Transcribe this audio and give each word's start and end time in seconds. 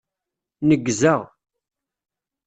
Neggzeɣ. 0.67 1.21